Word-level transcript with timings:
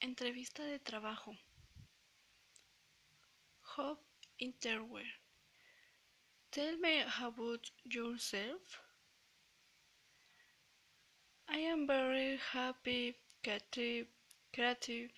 Entrevista 0.00 0.64
de 0.64 0.78
trabajo. 0.78 1.32
Job 3.74 3.98
interview. 4.38 5.06
Tell 6.52 6.76
me 6.78 7.02
about 7.20 7.72
yourself. 7.82 8.80
I 11.48 11.58
am 11.58 11.86
very 11.86 12.38
happy, 12.38 13.14
creative, 13.44 14.06
creative 14.54 15.10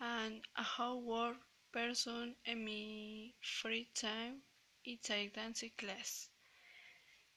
and 0.00 0.42
a 0.56 0.62
hard 0.64 1.36
person 1.72 2.36
in 2.44 2.64
my 2.64 3.32
free 3.42 3.88
time. 3.94 4.42
It's 4.84 5.10
a 5.10 5.28
dancing 5.28 5.72
class. 5.78 6.30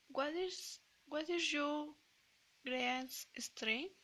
What 0.09 0.33
is 0.35 0.81
what 1.07 1.29
is 1.29 1.53
your 1.53 1.87
greatest 2.65 3.27
strength? 3.39 3.95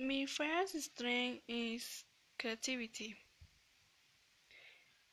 My 0.00 0.26
first 0.26 0.80
strength 0.82 1.44
is 1.46 2.02
creativity. 2.40 3.14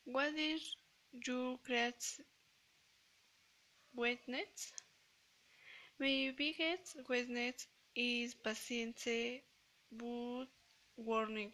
What 0.06 0.34
is 0.34 0.76
your 1.12 1.60
greatest 1.64 2.22
weakness? 3.96 4.72
My 6.00 6.34
biggest 6.36 6.98
weakness 7.08 7.68
is 7.96 8.34
patience 8.34 9.08
but 9.92 10.48
warning 10.96 11.52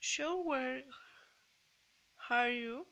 So 0.00 0.40
where 0.42 0.82
are 2.30 2.50
you? 2.50 2.86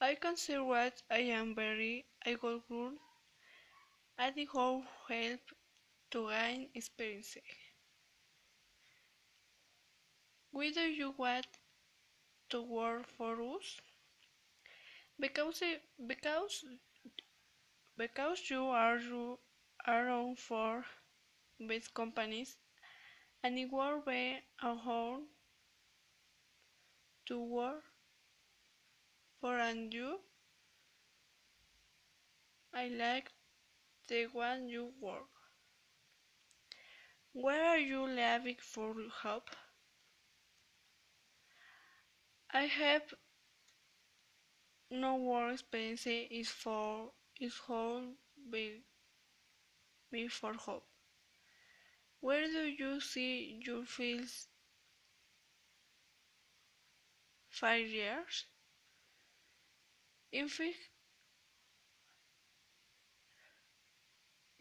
I 0.00 0.14
consider 0.14 0.64
what 0.64 1.02
I 1.10 1.18
am 1.18 1.54
very 1.54 2.06
a 2.24 2.34
good 2.36 2.62
girl 2.66 2.94
I 4.18 4.30
think 4.30 4.50
how 4.52 4.84
help 5.08 5.40
to 6.12 6.28
gain 6.30 6.70
experience. 6.74 7.36
Why 10.50 10.72
do 10.72 10.80
you 10.80 11.12
want 11.12 11.46
to 12.48 12.60
work 12.60 13.06
for 13.16 13.40
us? 13.56 13.80
Because 15.20 15.62
because 16.06 16.64
because 17.98 18.48
you 18.48 18.64
are 18.68 18.96
you 18.96 19.38
around 19.86 20.38
for 20.38 20.82
big 21.66 21.84
companies 21.94 22.56
and 23.42 23.58
it 23.58 23.70
will 23.72 24.02
be 24.02 24.40
a 24.62 24.74
home 24.74 25.28
to 27.26 27.38
work 27.38 27.84
for 29.40 29.58
and 29.58 29.94
you 29.94 30.20
I 32.72 32.86
like 32.86 33.32
the 34.08 34.26
one 34.26 34.68
you 34.68 34.92
work. 35.00 35.28
Where 37.34 37.64
are 37.64 37.78
you 37.78 38.04
living 38.04 38.56
for 38.60 38.96
help? 39.22 39.50
I 42.52 42.62
have 42.66 43.14
no 44.90 45.14
work 45.14 45.52
experience 45.52 46.06
is 46.08 46.48
for 46.48 47.12
is 47.40 47.56
how 47.68 48.02
be 48.50 48.82
me 50.10 50.26
for 50.26 50.52
hope. 50.54 50.84
Where 52.20 52.46
do 52.46 52.66
you 52.66 53.00
see 53.00 53.62
your 53.64 53.86
feels 53.86 54.48
five 57.50 57.88
years? 57.88 58.46
In 60.30 60.46
fact, 60.48 60.76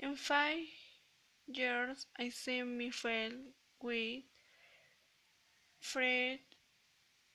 In 0.05 0.15
five 0.15 0.69
years 1.47 2.07
I 2.17 2.29
see 2.29 2.63
me 2.63 2.91
fail 2.91 3.33
with 3.81 4.23
Fred 5.79 6.41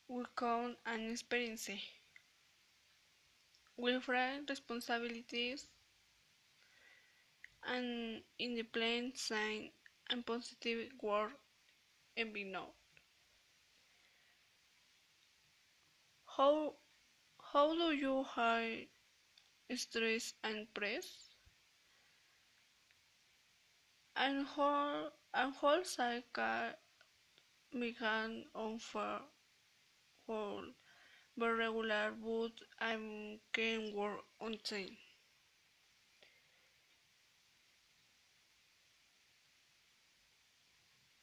will 0.08 0.26
and 0.84 1.10
experience 1.10 1.70
with 3.76 4.04
friend 4.04 4.48
responsibilities 4.48 5.66
and 7.64 8.22
independent 8.38 9.16
sign 9.16 9.70
and 10.10 10.26
positive 10.26 10.92
work 11.00 11.32
and 12.16 12.32
be 12.32 12.44
known. 12.44 12.70
How 16.24 16.76
how 17.52 17.74
do 17.74 17.92
you 17.96 18.22
hide 18.22 18.88
stress 19.76 20.34
and 20.44 20.72
press? 20.74 21.29
And 24.20 24.46
whole 24.46 25.10
and 25.34 25.52
whole 25.54 25.82
cycle 25.82 26.70
began 27.72 28.44
on 28.54 28.78
for 28.78 29.22
whole 30.26 30.64
but 31.36 31.50
regular 31.52 32.12
but 32.12 32.52
I 32.80 33.38
can 33.52 33.94
work 33.94 34.20
on 34.40 34.58
time. 34.64 34.96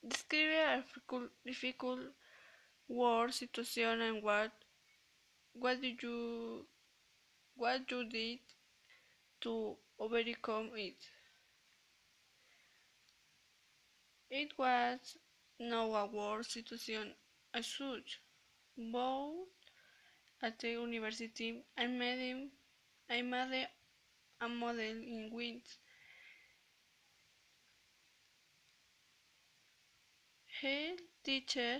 Describe 0.07 0.85
a 1.11 1.29
difficult, 1.45 2.01
work 2.89 3.33
situation 3.33 4.01
and 4.01 4.23
what 4.23 4.51
what 5.53 5.81
did 5.81 6.01
you 6.01 6.65
what 7.55 7.91
you 7.91 8.09
did 8.09 8.39
to 9.41 9.75
overcome 9.99 10.71
it. 10.75 10.97
It 14.29 14.57
was 14.57 15.17
no 15.59 15.93
a 15.93 16.05
war 16.05 16.41
situation 16.41 17.13
as 17.53 17.67
such. 17.67 18.21
Both 18.77 19.49
at 20.41 20.59
the 20.59 20.71
university 20.71 21.63
I 21.77 21.87
made 21.87 22.19
him 22.19 22.51
I 23.09 23.21
made 23.21 23.69
a 24.41 24.49
model 24.49 24.79
in 24.81 25.29
which 25.31 25.77
her 30.61 30.97
teacher 31.23 31.79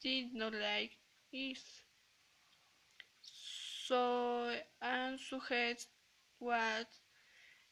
did 0.00 0.32
not 0.34 0.54
like 0.54 0.96
it. 1.32 1.58
So 3.20 4.58
and 4.80 5.20
suggest 5.20 5.88
what 6.38 6.88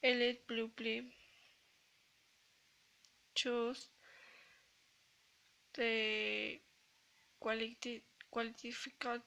Elliot 0.03 0.47
Blueplay 0.47 1.03
choose 3.35 3.89
the 5.77 6.59
quality 7.39 8.03
qualification 8.31 9.21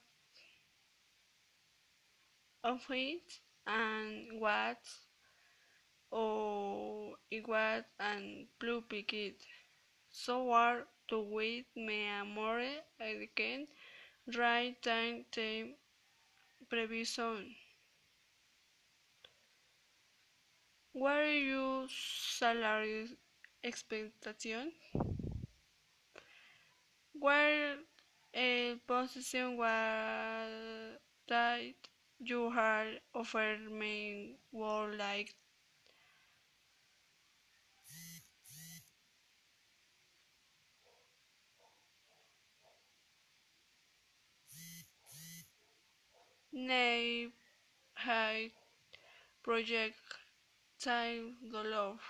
of 2.63 2.81
it 2.89 3.39
and 3.67 4.39
what 4.39 4.79
or 6.11 7.15
what 7.45 7.85
and 7.99 8.45
blue 8.59 8.81
picket. 8.81 9.35
So 10.11 10.51
are 10.51 10.87
to 11.09 11.19
wait 11.21 11.67
me 11.75 12.07
amore 12.07 12.63
again 12.99 13.67
right 14.37 14.81
time 14.83 15.25
time 15.31 15.75
prevision 16.69 17.55
what 20.93 21.17
are 21.17 21.33
your 21.33 21.87
salary 21.89 23.07
expectation 23.63 24.71
where 27.19 27.77
eh, 28.33 28.73
a 28.73 28.75
position 28.87 29.57
was 29.57 30.97
that 31.27 31.61
you 32.19 32.49
had 32.51 33.01
offered 33.15 33.71
me 33.71 34.35
would 34.51 34.97
like 34.97 35.35
Nay, 46.53 47.31
high 47.95 48.51
project 49.43 49.97
time 50.79 51.37
the 51.51 51.63
love. 51.63 52.01